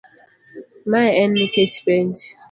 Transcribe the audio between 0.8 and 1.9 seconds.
Mae en nikech